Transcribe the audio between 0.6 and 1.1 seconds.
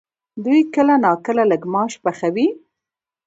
کله